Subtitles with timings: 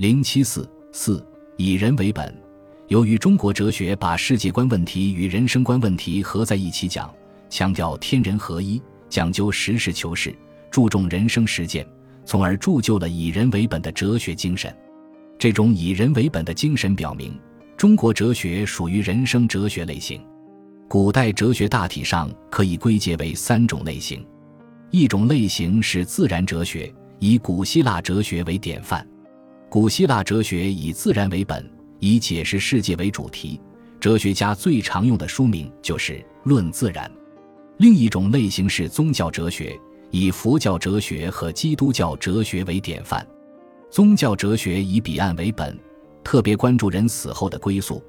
[0.00, 1.22] 零七四四
[1.58, 2.34] 以人为本。
[2.88, 7.14] 由于中国哲学把世界观问题与人生观问题合在一起讲，
[7.50, 10.34] 强调天人合一，讲究实事求是，
[10.70, 11.86] 注重人生实践，
[12.24, 14.74] 从而铸就了以人为本的哲学精神。
[15.38, 17.38] 这种以人为本的精神表明，
[17.76, 20.18] 中国哲学属于人生哲学类型。
[20.88, 24.26] 古代哲学大体上可以归结为三种类型，
[24.90, 29.06] 一种类型是自然哲学，以古希腊哲学为典范。
[29.70, 31.64] 古希腊哲学以自然为本，
[32.00, 33.60] 以解释世界为主题，
[34.00, 37.08] 哲学家最常用的书名就是《论自然》。
[37.76, 39.78] 另一种类型是宗教哲学，
[40.10, 43.24] 以佛教哲学和基督教哲学为典范。
[43.92, 45.78] 宗教哲学以彼岸为本，
[46.24, 48.02] 特别关注人死后的归宿。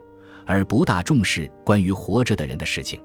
[0.48, 3.00] 而不大重视关于活着的人的事情，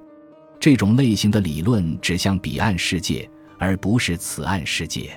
[0.59, 3.29] 这种类型的理论指向彼岸世界，
[3.59, 5.11] 而不是此岸世界。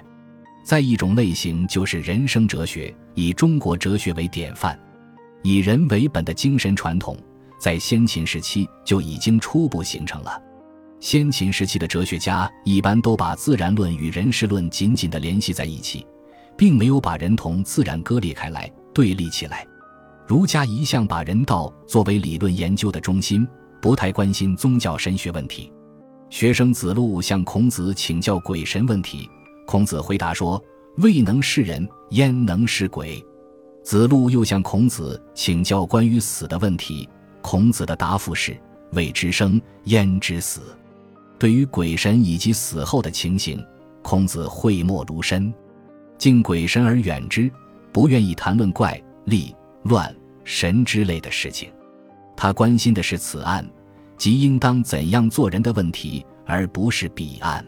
[0.62, 4.80] 再一种类型就是人生哲学，以中国哲学为典范，
[5.44, 7.18] 以人为本的精神传统，
[7.60, 10.42] 在先秦时期就已经初步形成了。
[11.02, 16.08] 先秦时期的哲学家一般都把自然论与人事论紧紧地联系在一起，
[16.56, 19.68] 并没有把人同自然割裂开来、对立起来。
[20.26, 23.46] 儒家一向把人道作为理论研究的中心，
[23.82, 25.70] 不太关心宗教神学问题。
[26.30, 29.30] 学生子路向孔子请教鬼神问题，
[29.68, 30.62] 孔子回答说
[31.00, 33.24] ：“未能是人，焉能是鬼？”
[33.84, 37.08] 子路又向孔子请教关于死的问题，
[37.42, 38.56] 孔子的答复是
[38.94, 40.62] ：“未知生，焉知死？”
[41.40, 43.64] 对于鬼神以及死后的情形，
[44.02, 45.52] 孔子讳莫如深，
[46.18, 47.50] 敬鬼神而远之，
[47.94, 50.14] 不愿意谈论怪力乱。
[50.44, 51.72] 神之类的事情，
[52.36, 53.64] 他关心的是此案，
[54.18, 57.64] 即应当怎样做人的问题，而不是彼岸。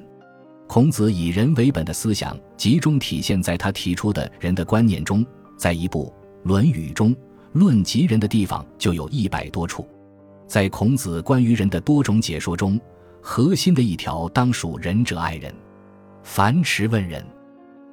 [0.74, 5.26] 孔子以人为本的思想集中体现在他提出的人的观念中，
[5.58, 6.06] 在一部
[6.48, 7.14] 《论语》中
[7.52, 9.86] 论及人的地方就有一百多处。
[10.48, 12.80] 在孔子关于人的多种解说中，
[13.22, 15.54] 核心的一条当属“仁者爱人”。
[16.24, 17.22] 樊迟问仁，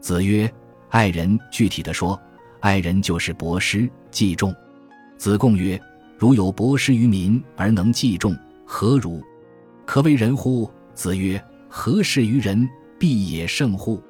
[0.00, 0.48] 子曰
[0.90, 2.16] ：“爱人。”具体的说，
[2.60, 4.54] 爱人就是博施济众。
[5.16, 5.76] 子贡曰
[6.16, 9.20] ：“如有博施于民而能济众，何如？
[9.84, 14.02] 可为人乎？”子曰：“何事于人，必也圣乎？”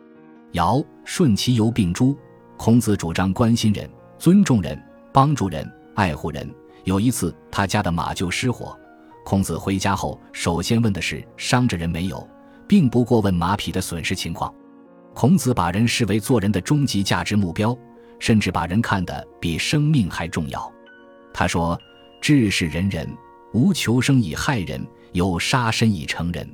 [0.53, 2.17] 尧舜其犹并诸。
[2.57, 3.89] 孔子主张关心人、
[4.19, 4.77] 尊重人、
[5.13, 6.53] 帮助人、爱护人。
[6.85, 8.77] 有一次，他家的马厩失火，
[9.25, 12.29] 孔子回家后首先问的是伤着人没有，
[12.67, 14.53] 并不过问马匹的损失情况。
[15.15, 17.77] 孔子把人视为做人的终极价值目标，
[18.19, 20.73] 甚至把人看得比生命还重要。
[21.33, 21.79] 他说
[22.21, 23.09] ：“志是仁人，
[23.53, 26.49] 无求生以害人，有杀身以成仁。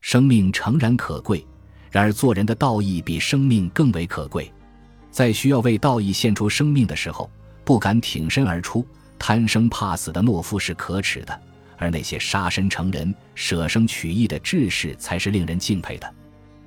[0.00, 1.44] 生命诚然可贵，
[1.92, 4.50] 然而做人的道义比生命更为可贵。
[5.10, 7.30] 在需要为道义献出生命的时候，
[7.64, 8.84] 不敢挺身而出、
[9.18, 11.34] 贪生怕死的懦夫是可耻的；
[11.76, 16.14] 而那些杀身成仁、舍生取义的志士，才是令人敬佩的。”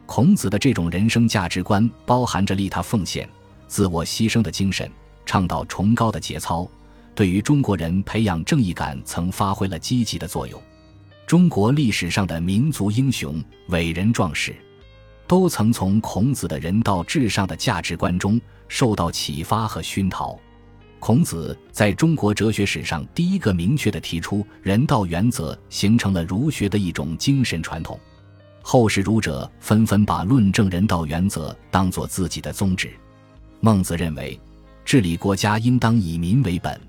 [0.06, 3.28] 孔子的这种人生价值观，包含着利他奉献、
[3.68, 4.88] 自我牺牲的精神，
[5.26, 6.70] 倡导崇高的节操。
[7.16, 10.62] 对于中国人培养正义感，曾发挥了积极的作用。
[11.26, 14.56] 中国历史上的民族英雄、伟人壮士，
[15.28, 20.38] 都曾从孔子的人道至上的价值观中受到启发和熏陶。
[21.00, 28.00] 孔子在中国哲学史上第一个明确的提出人道原则，形成了儒学的一种精神传统。
[28.62, 32.92] 后世儒者纷纷把论证人道原则当作自己的宗旨。
[33.60, 34.40] 孟子认为，
[34.84, 36.80] 治理国家应当以民为本。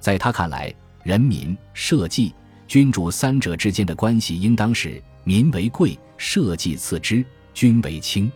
[0.00, 0.74] 在他看来，
[1.04, 2.32] 人民、社稷、
[2.66, 7.24] 君主三者之间的关系应当是民为贵，社稷次之，
[7.54, 8.30] 君为轻。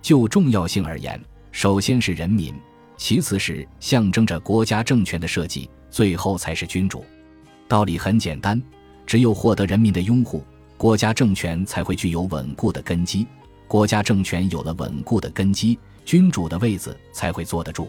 [0.00, 2.54] 就重要性而言，首先是人民，
[2.96, 7.04] 其次是象征着国家政权的设计，最后才是君主。
[7.66, 8.60] 道理很简单，
[9.04, 10.44] 只有获得人民的拥护，
[10.76, 13.26] 国家政权才会具有稳固的根基。
[13.68, 17.88] 国家政权有了稳固的根基，君主的位子才会坐得住。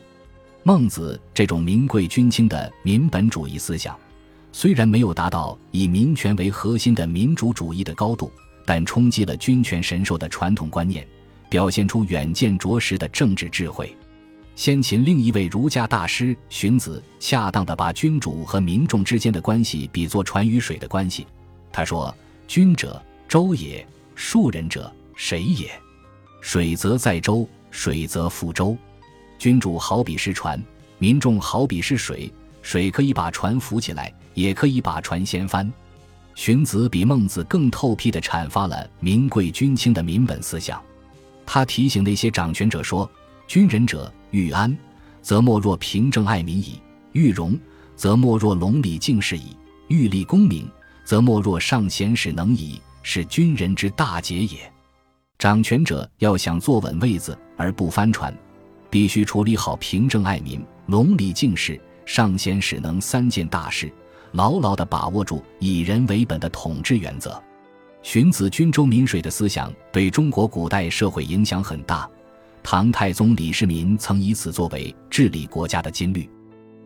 [0.64, 3.98] 孟子这种民贵君轻的民本主义思想，
[4.52, 8.32] 虽然没有达到以民权为核心的民主主义的高度，
[8.72, 11.06] 但冲击了君权神授的传统观念，
[11.50, 13.94] 表现出远见卓识的政治智慧。
[14.56, 21.28] 先秦另一位儒家大师荀子，恰当地把君主和民众之间的关系比作船与水的关系。
[21.70, 22.16] 他说
[22.48, 23.86] ：“君者，舟也；
[24.16, 25.70] 庶人者，谁也？
[26.40, 28.78] 水则载舟，水则覆舟。”
[29.38, 30.58] 君主好比是船，
[30.98, 32.32] 民众好比是水，
[32.62, 35.70] 水可以把船浮起来，也可以把船掀翻。
[36.36, 40.82] 荀子比孟子更透辟地阐发了民贵君轻的民本思想。
[41.46, 43.10] 他提醒那些掌权者说
[43.48, 44.76] ：“君仁者欲安，
[45.22, 46.82] 则莫若平正爱民矣；
[47.12, 47.60] 欲荣，
[47.96, 49.56] 则莫若隆礼敬事矣；
[49.88, 50.70] 欲立功名，
[51.04, 52.82] 则莫若上贤使能矣。
[53.04, 54.72] 是军人之大节也。
[55.40, 58.32] 掌权者要想坐稳位子而不翻船，
[58.92, 63.92] 必须处理好平正爱民、隆礼敬事、上贤使能三件大事，
[64.32, 67.42] 牢牢地把握住以人为本的统治原则。
[68.04, 72.10] 荀子“均周民水”的思想对中国古代社会影响很大。
[72.64, 76.22] 唐太宗李世民曾以此作为治理国家的金律。《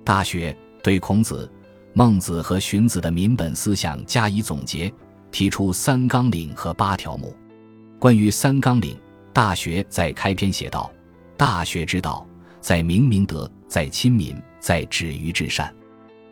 [0.03, 0.51] 大学》
[0.83, 1.51] 对孔子、
[1.94, 4.94] 孟子和荀子的民本思想加以总结，
[5.31, 7.36] 提出三纲领和八条目。
[8.00, 8.95] 关于三纲领，
[9.33, 10.92] 《大学》在开篇写道
[11.38, 12.25] ：“大学之道，
[12.59, 15.74] 在明明德，在亲民，在止于至善。”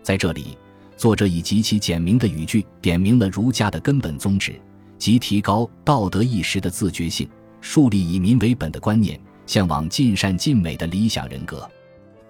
[0.04, 0.58] 在这里，
[1.04, 4.58] 作者以极其简明的语句点明了儒家的根本宗旨，
[4.98, 7.28] 即提高道德意识的自觉性，
[7.60, 9.20] 树立以民为本的观念。
[9.46, 11.70] 向往尽善尽美的理想人格，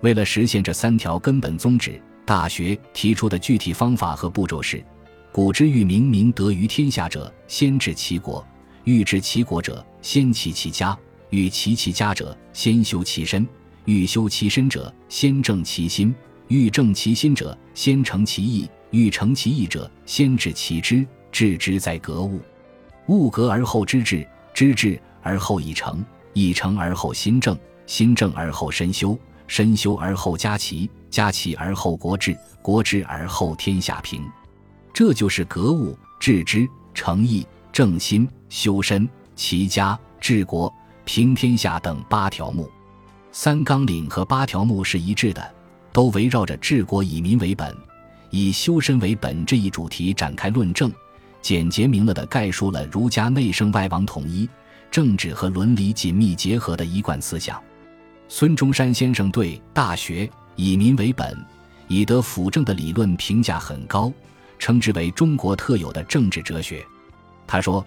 [0.02, 1.92] 为了实现这三条根本宗旨，
[2.26, 4.84] 《大学》提出的具体方法和步骤是：
[5.32, 8.44] 古之欲明明德于天下者，先治其国；
[8.86, 10.98] 欲治其国者，先齐其家；
[11.30, 13.46] 欲齐其家者，先修其身；
[13.86, 16.12] 欲修其身者，先正其心；
[16.54, 21.04] 欲正其心者，先诚其意；欲诚其意者，先治其知。
[21.32, 22.40] 治之在格物，
[23.08, 24.24] 物格而后知至，
[24.54, 26.06] 知至而后以诚。
[26.34, 27.58] 一诚而后心正，
[27.88, 29.18] 心正而后身修，
[29.48, 34.22] 身修而后家齐，家齐而后国治，国治而后天下平。
[34.94, 40.72] 这就是格物、致知、诚意、正心、修身、齐家、治国、
[41.04, 42.70] 平天下等八条目。
[43.32, 45.53] 三纲领和八条目是一致的，
[45.94, 47.74] 都围绕着治国以民为本、
[48.32, 50.92] 以修身为本这一主题展开论证，
[51.42, 54.50] 简洁明了地概述了儒家内圣外王统一。
[54.92, 57.60] 政治和伦理紧密结合的一贯思想，
[58.28, 60.24] 孙中山先生对《大学》
[60.56, 61.36] 以民为本、
[61.88, 64.14] 以德辅政的理论评价很高，
[64.60, 66.86] 称之为中国特有的政治哲学。
[67.48, 67.84] 他说：“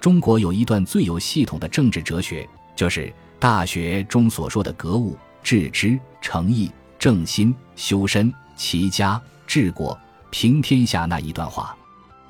[0.00, 3.06] 中国有一段最有系统的政治哲学，就是
[3.38, 9.98] 《大学》中所说的格物、致知、诚意、正心、修身、齐家、治国、
[10.30, 11.76] 平天下那一段话，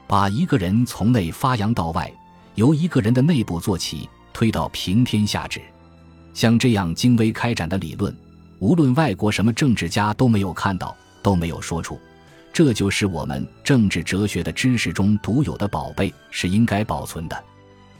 [0.07, 2.13] 把一个人从内发扬到外，
[2.55, 5.61] 由一个人的内部做起。”推到平天下治，
[6.33, 8.17] 像这样精微开展的理论，
[8.61, 11.99] 无论外国什么政治家都没有看到，都没有说出。
[12.53, 17.45] 这就是我们政治哲学的知识中独有的宝贝，是应该保存的。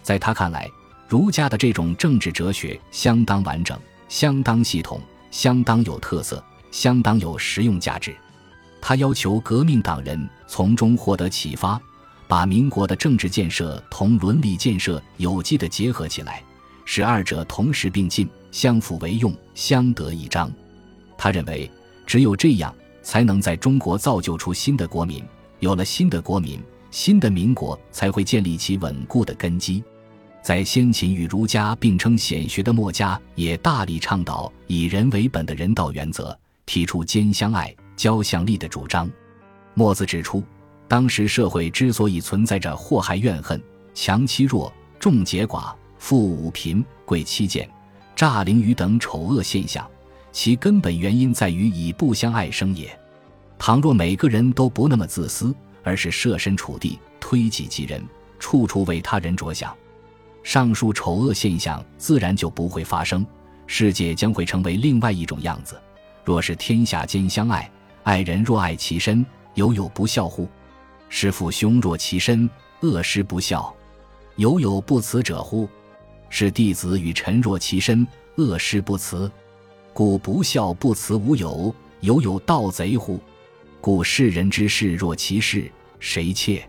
[0.01, 0.71] 在他看来，
[1.09, 3.77] 儒家的这种政治哲学相当完整、
[4.09, 5.01] 相当系统、
[5.33, 8.15] 相当有特色、相当有实用价值。
[8.81, 11.81] 他要求革命党人从中获得启发。
[12.29, 16.45] 把民国的政治建设同伦理建设有机的结合起来，
[16.85, 20.53] 使二者同时并进，相辅为用，相得益彰。
[21.17, 21.71] 他认为，
[22.07, 25.25] 只有这样，才能在中国造就出新的国民。
[25.61, 26.61] 有了新的国民，
[26.91, 29.83] 新的民国才会建立起稳固的根基。
[30.43, 36.39] 在先秦与儒家并称显学的墨家，也大力倡导以人为本的人道原则，
[36.69, 39.11] 提出兼相爱、交相利的主张。
[39.73, 40.45] 墨子指出。
[40.87, 43.63] 当时社会之所以存在着祸害怨恨、
[43.93, 47.69] 强欺弱、众结寡、富五贫、贵妻贱、
[48.17, 49.87] 诈凌愚等丑恶现象，
[50.33, 52.99] 其根本原因在于以不相爱生也。
[53.59, 58.03] 倘若每个人都不那么自私，而是设身处地、推己及人，
[58.39, 59.77] 处处为他人着想，
[60.43, 63.27] 上述丑恶现象自然就不会发生，
[63.67, 65.79] 世界将会成为另外一种样子。
[66.29, 67.71] 若是天下间相爱，
[68.03, 70.47] 爱人若爱其身，犹有不孝乎？
[71.09, 72.47] 师父兄若其身，
[72.83, 73.75] 恶师不孝，
[74.37, 75.67] 犹有不辞者乎？
[76.29, 78.07] 是弟子与臣若其身，
[78.37, 79.33] 恶师不辞，
[79.95, 83.19] 故不孝不辞无有，犹有盗贼乎？
[83.81, 86.69] 故世人之事若其事，谁窃？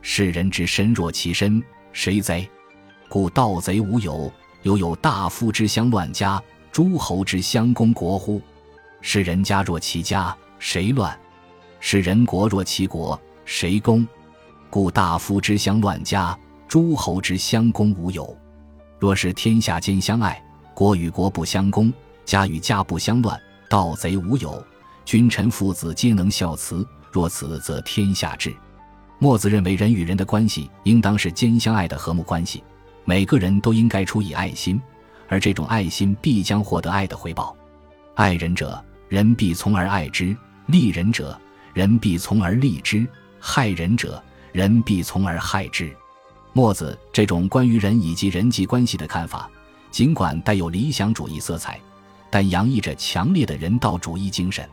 [0.00, 1.60] 世人之身若其身，
[1.92, 2.48] 谁贼？
[3.08, 4.32] 故盗贼无有，
[4.62, 6.40] 犹有大夫之相乱家，
[6.70, 8.40] 诸侯之相攻国乎？
[9.02, 11.18] 是人家若其家，谁乱？
[11.80, 13.20] 是人国若其国。
[13.44, 14.06] 谁攻？
[14.70, 18.34] 故大夫之相乱家，诸侯之相攻无有。
[18.98, 20.40] 若是天下间相爱，
[20.72, 21.92] 国与国不相攻，
[22.24, 24.64] 家与家不相乱，盗贼无有，
[25.04, 26.86] 君臣父子皆能孝慈。
[27.10, 28.54] 若此，则天下治。
[29.18, 32.62] 墨子认为，人与人的关系应当是兼相爱的和睦关系，
[33.04, 34.80] 每个人都应该出以爱心，
[35.28, 37.54] 而这种爱心必将获得爱的回报。
[38.14, 38.82] 爱人者，
[39.12, 40.34] 人必从而爱之；
[40.68, 41.38] 利人者，
[41.74, 43.06] 人必从而利之。
[43.38, 45.94] 害人者，人必从而害之。
[46.54, 49.50] 墨子这种关于人以及人际关系的看法，
[49.90, 51.78] 尽管带有理想主义色彩，
[52.30, 54.66] 但洋溢着强烈的人道主义精神。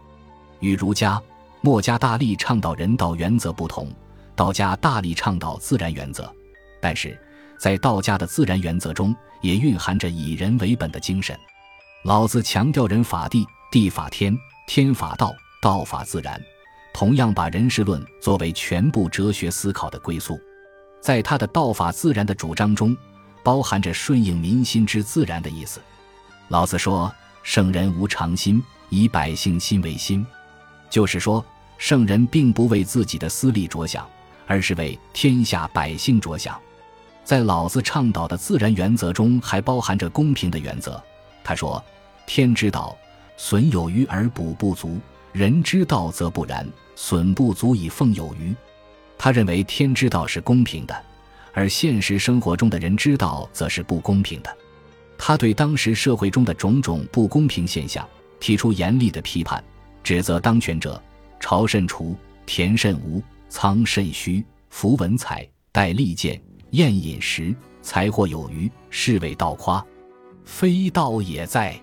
[0.62, 1.22] 与儒家、
[1.60, 3.92] 墨家大力倡导人道原则不同，
[4.38, 6.34] 道家大力倡导自然原则。
[6.80, 7.20] 但是
[7.60, 11.38] 在道家的自然原则中，也蕴含着以人为本的精神。
[12.06, 14.36] 老子强调人法地，地法天，
[14.66, 16.42] 天法道，道法自然，
[16.92, 20.42] 同样把人事论作为全部哲学思考的归宿。
[21.00, 22.98] 在他的道法自然的主张中，
[23.44, 25.80] 包含着顺应民心之自然的意思。
[26.48, 28.60] 老子说：“圣人无常心，
[28.90, 30.26] 以百姓心为心。”
[30.90, 31.46] 就是说，
[31.78, 34.10] 圣人并不为自己的私利着想，
[34.48, 36.60] 而是为天下百姓着想。
[37.24, 41.00] 在老子倡导的自然原则中，还包含着公平的原则。
[41.44, 41.82] 他说
[42.26, 42.98] ：“天之道，
[43.42, 45.00] 损有余而补不足；
[45.32, 46.68] 人之道则不然，
[46.98, 48.54] 损不足以奉有余。”
[49.18, 51.04] 他认为天之道是公平的，
[51.54, 54.58] 而现实生活中的人之道则是不公平的。
[55.18, 58.06] 他对当时社会中的种种不公平现象
[58.42, 59.64] 提出严厉的批判，
[60.04, 61.02] 指责当权者：
[61.40, 66.42] 朝甚除，田甚无，仓甚虚，服文采，戴利剑，
[66.72, 69.84] 宴饮食，财货有余，是谓道夸，
[70.44, 71.74] 非道也在。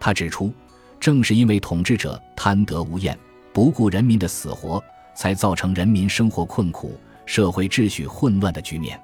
[0.00, 0.52] 他指出，
[1.00, 3.18] 正是因为统治者贪得无厌，
[3.52, 4.82] 不顾人民的死活。
[5.18, 8.96] 才造成人民生活困苦、社会秩序混乱的局面。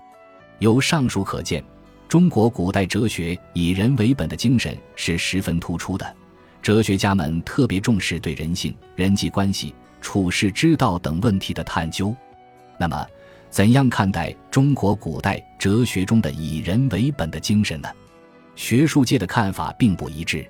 [0.61, 1.61] 由上述可见，
[2.09, 6.15] 中国古代哲学以人为本的精神是十分突出的。
[6.63, 12.15] 哲学家们特别重视对人性、人际关系、处世之道等问题的探究。
[12.79, 13.05] 那么，
[13.51, 17.89] 怎样看待中国古代哲学中的以人为本的精神呢？
[18.55, 20.49] 学术界的看法并不一致。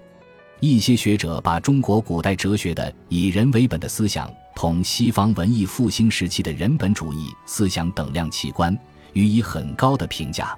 [0.70, 8.76] 一些学者把中国古代哲学的以人为本的思想同西方文艺复兴时期的人本主义思想等量齐观，
[9.12, 10.56] 予以很高的评价。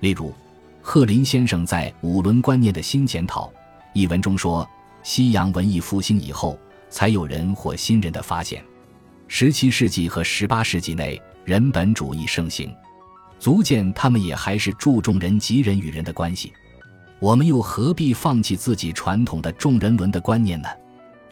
[0.00, 0.32] 例如，
[0.82, 3.46] 贺林先生在《五伦观念的新检讨》
[3.92, 4.68] 一文中说
[5.02, 6.58] ：“西洋文艺复兴以后，
[6.90, 8.64] 才有人或新人的发现。
[9.28, 12.74] 十七世纪和十八世纪内，人本主义盛行，
[13.38, 16.52] 足见他们也还是注重人及人与人的关系。”
[17.18, 20.68] 我们又何必放弃自己传统的重人伦的观念呢？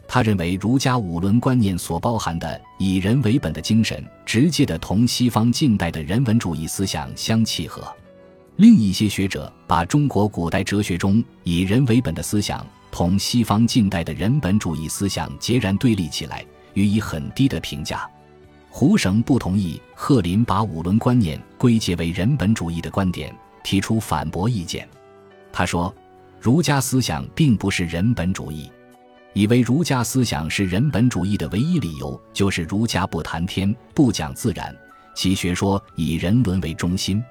[0.07, 7.83] 他认为儒家五伦观念所包含的以人为本的精神，直接的同西方近代的人文主义思想相契合。
[8.57, 18.09] 另一些学者把中国古代哲学中以人为本的思想同西方近代的人本主义思想截然对立起来，予以很低的评价。
[18.69, 24.87] 胡绳不同意贺林把五伦观念归结为人本主义的观点，提出反驳意见。
[25.57, 25.95] 他说
[26.37, 28.69] ：“儒家思想并不是人本主义，
[29.31, 34.75] 以为儒家思想是人本主义的唯一理由就是儒家不谈天，不讲自然，
[35.15, 37.23] 其学说以人伦为中心。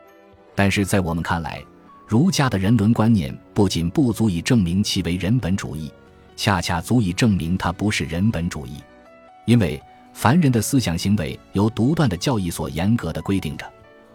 [0.54, 1.62] 但是在我们看来，
[2.08, 5.92] 儒家的人伦观念不仅不足以证明其为人本主义，
[6.34, 8.82] 恰恰足以证明它不是人本主义。
[9.44, 9.78] 因为
[10.14, 13.70] 凡人的思想行为由独断的教义所严格的规定着，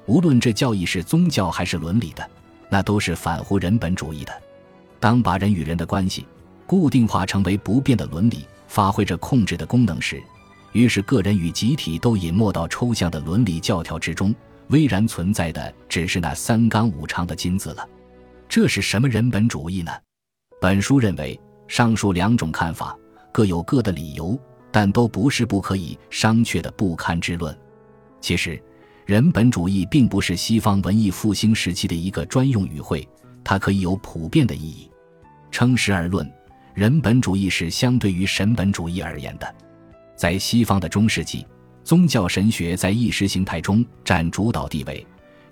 [0.07, 2.27] 无论这教义是宗教还是伦理的。”
[2.69, 4.31] 那都是反乎人本主义的。
[4.99, 6.27] 当把人与人的关系
[6.65, 10.21] 固定化成为不变的伦理，发挥着控制的功能时，
[10.73, 14.35] 于是个人与集体都隐没到抽象的伦理教条之中，
[14.67, 17.87] 巍然存在的只是那三纲五常的金字了。
[18.47, 19.91] 这是什么人本主义呢？
[20.61, 22.95] 本书认为，上述两种看法
[23.31, 24.37] 各有各的理由，
[24.71, 27.57] 但都不是不可以商榷的不堪之论。
[28.21, 28.61] 其实。
[29.09, 33.09] 人本主义并不是西方文艺复兴时期的一个专用语汇，
[33.43, 34.87] 它可以有普遍的意义。
[35.49, 36.31] 称实而论，
[36.75, 39.55] 人本主义是相对于神本主义而言的。
[40.15, 41.43] 在西方的中世纪，
[41.83, 45.03] 宗教神学在意识形态中占主导地位，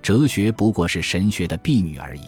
[0.03, 2.25] 哲学不过是神学的婢女而已。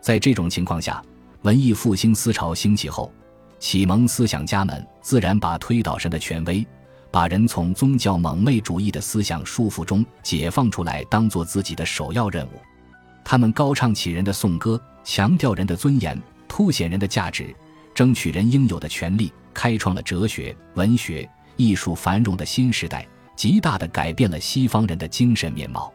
[0.00, 1.02] 在这种情况下，
[1.40, 3.12] 文艺复兴思潮兴起后，
[3.58, 6.64] 启蒙思想家们自然把推倒神的权威。
[7.12, 12.52] 把人从宗教蒙昧主义的思想束缚中解放出来，当做自己的首要任务。
[13.22, 17.54] 他们高唱起人的颂歌，强调人的尊严，凸显人的价值，
[17.94, 21.28] 争取人应有的权利，开创了哲学、文学、
[21.58, 25.92] 艺术繁荣的新时代，极大地改变了西方人的精神面貌。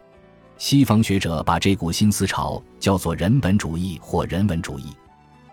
[0.56, 4.86] 西方学者把这股新思潮叫做人本主义或人文主义。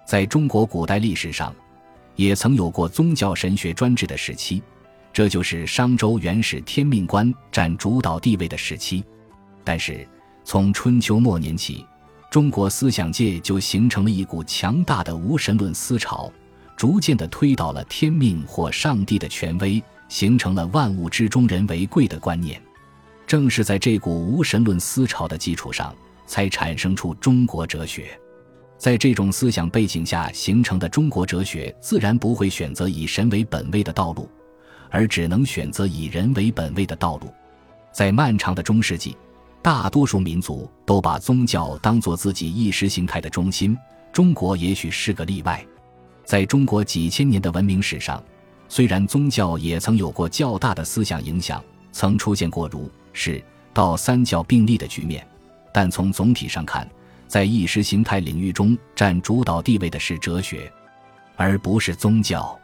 [0.07, 1.51] 在中国古代历史上，
[2.15, 4.61] 也曾有过宗教神学专制的时期。
[5.15, 9.01] 这就是商周原始天命观占主导地位的时期，
[9.63, 10.05] 但是
[10.43, 11.85] 从春秋末年起，
[12.29, 16.29] 中国思想界就形成了一股强大的无神论思潮，
[16.75, 22.61] 逐渐地推倒了天命或上帝的权威，形成了万物之中人为贵的观念。
[23.25, 25.95] 正是在这股无神论思潮的基础上，
[26.27, 28.19] 才产生出中国哲学。
[28.77, 34.29] 在这种思想背景下形成的中国哲学，自然不会选择以神为本位的道路，
[34.95, 37.27] 而只能选择以人为本位的道路。
[37.91, 39.17] 在漫长的中世纪，
[39.61, 43.77] 大多数民族都把宗教当作自己意识形态的中心，
[44.13, 45.61] 中国也许是个例外。
[46.23, 48.23] 在中国几千年的文明史上，
[48.69, 51.61] 虽然宗教也曾有过较大的思想影响，
[51.91, 55.27] 曾出现过儒、释、道三教并立的局面，
[55.73, 56.89] 但从总体上看，
[57.27, 60.71] 在意识形态领域中占主导地位的是哲学，
[61.35, 62.57] 而不是宗教。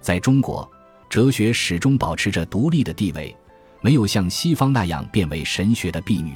[0.00, 0.68] 在中国，
[1.08, 3.34] 哲学始终保持着独立的地位，
[3.80, 6.34] 没有像西方那样变为神学的婢女。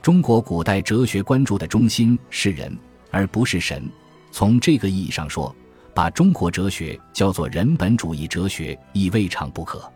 [0.00, 2.76] 中国古代哲学关注的中心是人，
[3.12, 3.88] 而不是神。
[4.32, 5.54] 从这个意义上说，
[5.94, 9.88] 把中国哲学叫做人本主义哲学亦未尝不可。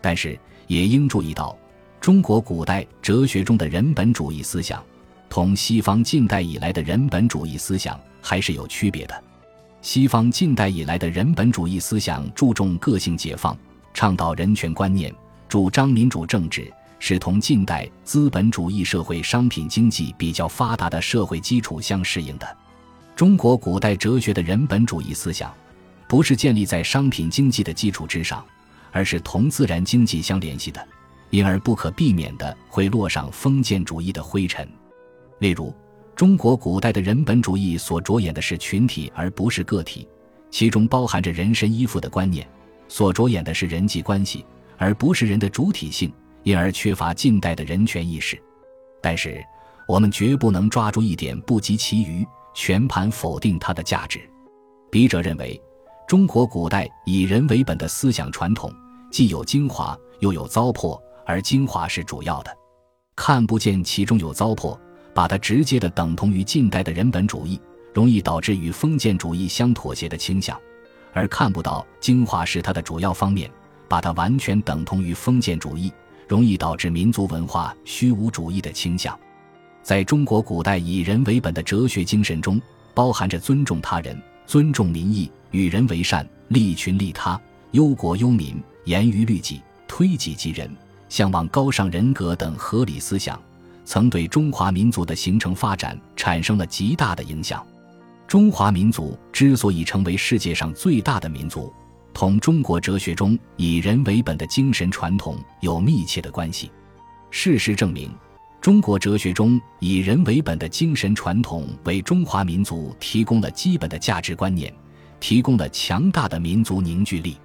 [0.00, 1.56] 但是，也应注意到，
[2.00, 4.82] 中国古代哲学中的人本主义思想。
[5.28, 9.24] 同西方近代以来的人本主义思想还是有区别的。
[9.82, 13.58] 西方近代以来的人本主义思想注重个性解放，
[13.92, 15.12] 倡导人权观念，
[15.48, 22.56] 主张民主政治，是同近代资本主义社会商品经济比较发达的社会基础相适应的。
[23.16, 25.52] 中国古代哲学的人本主义思想，
[26.06, 28.44] 不是建立在商品经济的基础之上，
[28.92, 30.86] 而是同自然经济相联系的，
[31.30, 34.66] 因而不可避免的会落上封建主义的灰尘。
[35.40, 35.74] 例如，
[36.14, 40.06] 中国古代的人本主义所着眼的是群体而不是个体，
[40.50, 42.46] 其中包含着人身依附的观念；
[42.86, 44.44] 所着眼的是人际关系
[44.76, 48.40] 而不是人的主体性，因而缺乏近代的人权意识。
[49.00, 49.42] 但是，
[49.88, 54.20] 我们绝不能抓住一点不及其余，全盘否定它的价值。
[54.90, 55.60] 笔者认为，
[56.06, 58.70] 中国古代以人为本的思想传统，
[59.10, 62.54] 既有精华，又有糟粕，而精华是主要的，
[63.16, 64.78] 看不见其中有糟粕。
[65.14, 67.60] 把它直接的等同于近代的人本主义，
[67.92, 70.56] 容易导致与封建主义相妥协的倾向；
[71.12, 73.50] 而看不到精华是它的主要方面，
[73.88, 75.92] 把它完全等同于封建主义，
[76.26, 79.18] 容易导致民族文化虚无主义的倾向。
[79.82, 82.60] 在中国古代以人为本的哲学精神中，
[82.94, 87.38] 包含着尊重他人、尊重民意、与人为善、利群利他、
[87.72, 90.70] 忧国忧民、严于律己、推己及人、
[91.08, 93.38] 向往高尚人格等合理思想。
[93.84, 97.66] 曾对中华民族的形成发展产生了极大的影响。
[98.26, 101.72] 中华民族之所以成为世界上最大的民族，
[102.14, 106.70] 同中国哲学中以人为本的精神传统有密切的关系。
[107.30, 108.10] 事实证明，
[108.60, 114.72] 中国哲学中以人为本的精神传统为中华民族提供了基本的价值观念，
[115.20, 117.36] 提供了强大的民族凝聚力。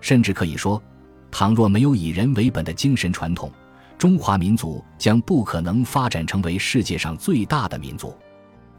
[0.00, 0.82] 甚至可以说，
[1.30, 3.50] 倘若没有以人为本的精神传统，
[4.02, 8.12] 中华民族将不可能发展成为世界上最大的民族。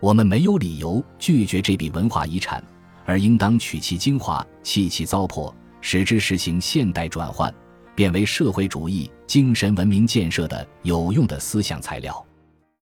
[0.01, 2.61] 我们没有理由拒绝这笔文化遗产，
[3.05, 7.55] 而应当取其精华，弃其糟粕，使之实行现代转换，
[7.95, 12.13] 变为社会主义精神文明建设的有用的思想材料。